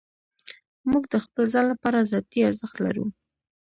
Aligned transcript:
موږ 0.89 1.03
د 1.13 1.15
خپل 1.25 1.43
ځان 1.53 1.65
لپاره 1.73 2.07
ذاتي 2.11 2.39
ارزښت 2.49 2.77
لرو. 2.85 3.05